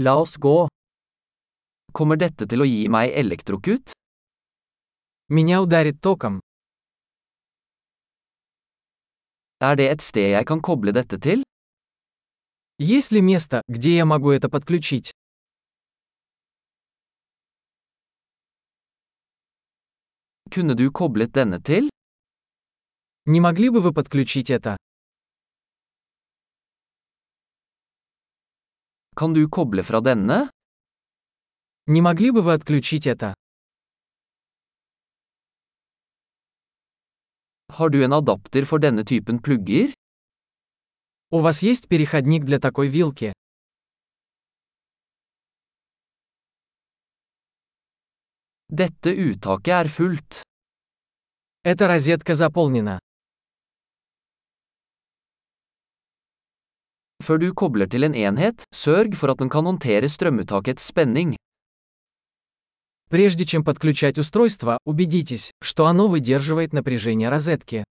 La 0.00 0.14
oss 0.14 0.36
gå. 0.36 0.68
Kommer 1.92 2.18
dette 2.22 2.46
til 2.46 2.62
å 2.62 2.66
gi 2.70 2.84
meg 2.86 3.10
elektrokut? 3.18 3.90
Меня 5.26 5.58
ударит 5.64 5.98
током. 6.00 6.38
Er 9.58 9.74
det 9.74 9.88
et 9.90 10.04
sted 10.06 10.30
jeg 10.36 10.46
kan 10.46 10.62
koble 10.62 10.94
dette 10.94 11.18
til? 11.18 11.42
Есть 12.78 13.10
ли 13.10 13.20
место, 13.20 13.62
где 13.66 13.96
я 13.96 14.04
могу 14.04 14.30
это 14.30 14.48
подключить? 14.48 15.10
Kunne 20.54 20.76
du 20.76 20.92
koblet 20.92 21.32
denne 21.32 21.58
til? 21.60 21.90
Не 23.26 23.40
могли 23.40 23.68
бы 23.70 23.80
вы 23.80 23.92
подключить 23.92 24.50
это? 24.50 24.76
Kan 29.18 29.32
du 29.34 29.48
koble 29.50 29.82
fra 29.82 29.98
denne? 30.00 30.48
Не 31.86 32.00
могли 32.00 32.30
бы 32.30 32.40
вы 32.40 32.52
отключить 32.52 33.08
это? 33.08 33.34
Har 37.68 37.90
du 37.90 38.04
en 38.04 38.12
adapter 38.12 38.64
for 38.64 38.78
denne 38.78 39.02
typen 39.02 39.40
plugger? 39.42 39.92
У 41.32 41.40
вас 41.40 41.64
есть 41.64 41.88
переходник 41.88 42.44
для 42.44 42.60
такой 42.60 42.86
вилки? 42.86 43.32
Dette 48.68 49.10
uttaket 49.16 49.74
er 49.82 49.88
fullt. 49.88 50.42
Эта 51.64 51.88
розетка 51.88 52.36
заполнена. 52.36 53.00
Før 57.28 57.36
du 57.36 57.50
kobler 57.52 57.84
til 57.92 58.06
en 58.06 58.14
enhet, 58.16 58.62
sørg 58.72 59.12
for 59.20 59.28
at 59.28 59.36
den 59.42 59.50
kan 59.52 59.66
håndtere 59.68 60.08
strømuttakets 60.08 60.86
spenning. 60.88 61.34
Прежде 63.10 63.44
чем 63.44 63.64
подключать 63.64 64.16
устройство, 64.16 64.78
убедитесь, 64.86 65.52
что 65.62 65.84
оно 65.84 66.08
выдерживает 66.08 66.72
напряжение 66.72 67.28
розетки. 67.28 67.84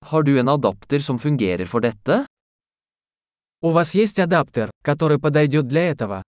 Har 0.00 0.22
du 0.22 0.38
en 0.38 0.48
adapter 0.48 0.98
som 1.00 1.18
fungerer 1.18 1.66
for 1.66 1.82
dette? 1.82 2.26
У 3.60 3.70
вас 3.70 3.94
есть 3.94 4.18
адаптер, 4.18 4.70
который 4.82 5.18
подойдет 5.18 5.68
для 5.68 5.90
этого. 5.90 6.22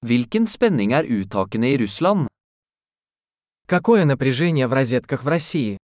Hvilken 0.00 0.46
spenning 0.48 0.92
er 0.96 1.04
uttakene 1.04 1.68
i 1.72 1.76
Russland? 1.76 2.28
Какое 3.66 4.04
напряжение 4.06 4.66
в 4.66 4.72
розетках 4.72 5.24
в 5.24 5.28
России? 5.28 5.76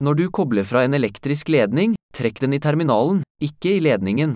Når 0.00 0.14
du 0.14 0.30
kobler 0.30 0.64
fra 0.64 0.84
en 0.84 0.94
elektrisk 0.94 1.48
ledning, 1.48 1.94
trekk 2.14 2.40
den 2.40 2.52
i 2.52 2.58
terminalen, 2.58 3.22
ikke 3.40 3.76
i 3.76 3.80
ledningen. 3.80 4.34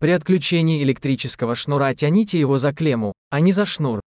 При 0.00 0.12
отключении 0.12 0.82
электрического 0.82 1.54
шнура 1.54 1.94
тяните 1.94 2.40
его 2.40 2.58
за 2.58 2.72
клемму, 2.72 3.12
а 3.30 3.40
не 3.40 3.52
за 3.52 3.66
шнур. 3.66 4.00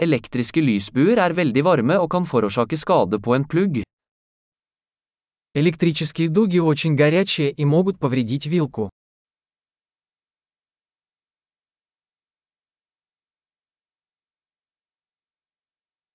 Elektriske 0.00 0.62
lysbuer 0.64 1.18
er 1.20 1.34
veldig 1.36 1.60
varme 1.60 1.98
og 2.00 2.06
kan 2.14 2.24
forårsake 2.24 2.78
skade 2.80 3.18
på 3.20 3.34
en 3.36 3.44
plugg. 3.44 3.82
Электрические 5.54 6.28
дуги 6.28 6.58
очень 6.58 6.96
горячие 6.96 7.50
и 7.50 7.66
могут 7.66 7.98
повредить 7.98 8.46
вилку. 8.46 8.88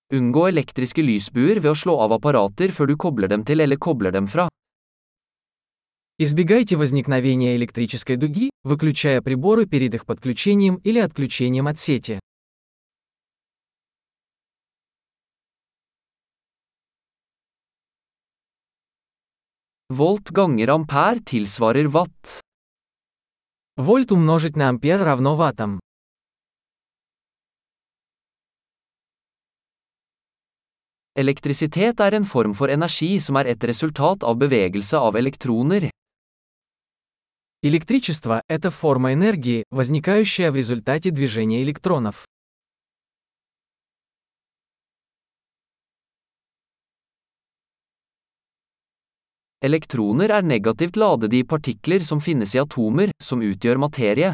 Unngå 0.10 0.48
elektriske 0.48 1.06
lysbuer 1.06 1.62
ved 1.62 1.70
å 1.70 1.78
slå 1.78 2.00
av 2.02 2.18
apparater 2.18 2.74
før 2.74 2.90
du 2.90 2.98
kobler 2.98 3.30
dem 3.30 3.46
til 3.46 3.62
eller 3.62 3.78
kobler 3.78 4.12
dem 4.12 4.26
fra. 4.26 4.50
Избегайте 6.18 6.76
возникновения 6.76 7.56
электрической 7.56 8.16
дуги, 8.16 8.50
выключая 8.64 9.22
приборы 9.22 9.68
перед 9.68 9.94
их 9.94 10.08
подключением 10.08 10.78
или 10.78 10.98
отключением 10.98 11.68
от 11.68 11.78
сети. 11.78 12.20
Volt 19.90 20.32
ganger 20.32 20.70
ampere 20.70 21.20
tilsvarer 21.22 21.88
watt. 21.94 22.42
Вольт 23.78 24.12
умножить 24.12 24.56
на 24.56 24.70
ампер 24.70 24.98
равно 24.98 25.36
ваттам. 25.36 25.80
Elektrisitet 31.16 32.00
er 32.00 32.16
en 32.16 32.26
form 32.26 32.56
for 32.56 32.70
energi 32.70 33.20
som 33.20 33.36
er 33.36 33.46
et 33.46 33.64
resultat 33.64 34.24
av 34.24 34.38
bevegelse 34.38 34.98
av 34.98 35.16
elektroner. 35.16 35.92
Электричество– 37.62 38.42
это 38.50 38.72
форма 38.72 39.14
энергии, 39.14 39.66
возникающая 39.70 40.52
в 40.52 40.56
результате 40.56 41.12
движения 41.12 41.62
электронов. 41.62 42.26
Elektroner 49.65 50.31
er 50.33 50.43
negativt 50.43 50.97
ladede 50.97 51.37
i 51.37 51.45
partikler 51.45 52.01
som 52.01 52.21
finnes 52.25 52.55
i 52.55 52.61
atomer, 52.63 53.11
som 53.21 53.43
utgjør 53.45 53.77
materie. 53.77 54.33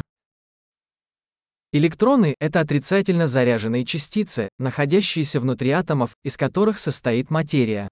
Электроны – 1.73 2.39
это 2.39 2.61
отрицательно 2.61 3.27
заряженные 3.27 3.83
частицы, 3.83 4.47
находящиеся 4.57 5.41
внутри 5.41 5.71
атомов, 5.71 6.15
из 6.23 6.37
которых 6.37 6.79
состоит 6.79 7.29
материя. 7.29 7.89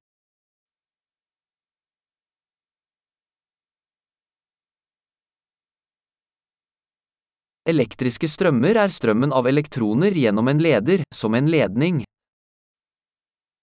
Elektriske 7.66 8.30
strømmer 8.30 8.78
er 8.78 8.92
strømmen 8.94 9.34
av 9.34 9.48
elektroner 9.50 10.16
gjennom 10.16 10.48
en 10.48 10.60
leder, 10.62 11.04
som 11.12 11.36
en 11.36 11.50
ledning. 11.52 12.04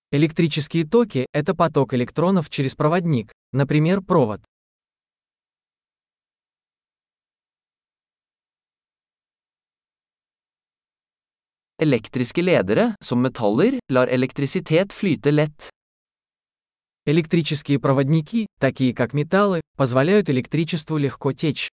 Электрические 0.09 0.85
токи– 0.85 1.25
это 1.33 1.53
поток 1.53 1.93
электронов 1.93 2.49
через 2.49 2.75
проводник, 2.75 3.33
например, 3.51 4.01
провод. 4.01 4.41
Elektriske 11.77 12.41
ledere, 12.41 12.95
som 13.03 13.19
metaller, 13.19 13.79
lar 13.89 14.07
elektrisitet 14.07 14.93
flyte 14.93 15.29
lett. 15.29 15.69
Электрические 17.05 17.77
проводники, 17.77 18.47
такие 18.61 18.93
как 18.95 19.13
металлы, 19.13 19.59
позволяют 19.75 20.29
электричеству 20.29 20.95
легко 20.95 21.33
течь. 21.33 21.69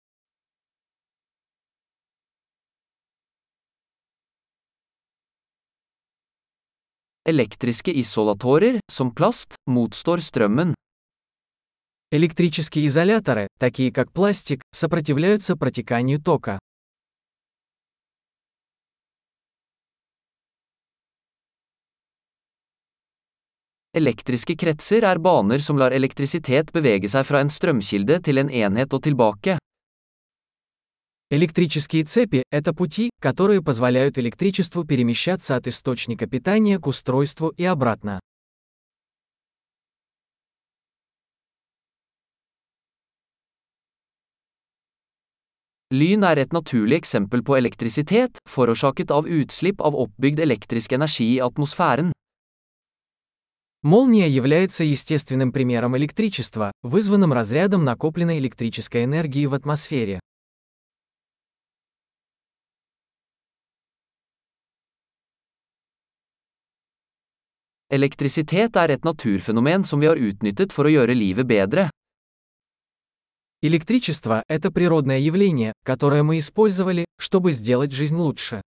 Elektriske 7.27 7.91
isolatorer, 7.91 8.79
som 8.91 9.13
plast, 9.15 9.55
motstår 9.65 10.19
strømmen. 10.19 10.73
Электрические 12.11 12.85
изоляторы, 12.85 13.47
такие 13.59 13.91
как 13.91 14.11
пластик, 14.11 14.61
сопротивляются 14.71 15.55
протеканию 15.55 16.21
тока. 16.21 16.59
Elektriske 23.93 24.55
kretser 24.57 25.05
er 25.05 25.19
baner 25.21 25.61
som 25.61 25.77
lar 25.77 25.93
elektrisitet 25.93 26.71
bevege 26.73 27.09
seg 27.09 27.27
fra 27.27 27.43
en 27.45 27.51
strømkilde 27.53 28.19
til 28.25 28.41
en 28.41 28.49
enhet 28.49 28.93
og 28.93 29.03
tilbake. 29.05 29.59
Электрические 31.30 32.04
цепи– 32.04 32.42
это 32.50 32.72
пути, 32.72 33.10
которые 33.20 33.62
позволяют 33.62 34.16
электричеству 34.16 34.84
перемещаться 34.84 35.56
от 35.56 35.66
источника 35.66 36.26
питания 36.26 36.78
к 36.78 36.86
устройству 36.86 37.50
и 37.50 37.64
обратно. 37.64 38.18
Lyn 45.90 46.22
er 46.22 46.38
et 46.38 46.52
naturlig 46.52 46.96
eksempel 46.96 47.42
på 47.42 47.56
elektrisitet, 47.56 48.38
forårsaket 48.46 49.10
av 49.10 49.26
utslipp 49.26 49.80
av 49.80 49.94
oppbygd 49.94 50.40
elektrisk 50.40 50.92
energi 50.92 51.34
i 51.34 51.40
atmosfæren. 51.40 52.12
Молния 53.82 54.28
является 54.28 54.84
естественным 54.84 55.52
примером 55.52 55.94
электричества, 55.94 56.72
вызванным 56.82 57.34
разрядом 57.34 57.84
накопленной 57.84 58.38
электрической 58.38 59.04
энергии 59.04 59.44
в 59.44 59.52
атмосфере. 59.52 60.20
Elektrisitet 67.90 68.76
er 68.76 68.90
et 68.92 69.04
naturfenomen 69.04 69.84
som 69.84 70.00
vi 70.00 70.08
har 70.10 70.18
utnyttet 70.20 70.74
for 70.76 70.84
å. 70.84 71.90
Электричество– 73.62 74.44
это 74.48 74.70
природное 74.70 75.18
явление, 75.18 75.72
которое 75.84 76.22
мы 76.22 76.36
использовали, 76.36 77.06
чтобы 77.18 77.52
сделать 77.52 77.92
жизнь 77.92 78.16
лучше. 78.16 78.60